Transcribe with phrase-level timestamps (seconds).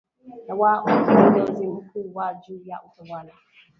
[0.47, 3.31] na wa kiongozi mkuu wa juu wa utawala